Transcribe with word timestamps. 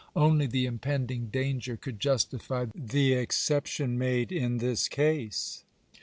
Only 0.15 0.47
the 0.47 0.65
impending 0.65 1.27
danger 1.27 1.77
could 1.77 1.99
justify 1.99 2.65
the 2.73 3.13
exception 3.13 3.99
made 3.99 4.31
in 4.31 4.57
this 4.57 4.87
case. 4.87 5.63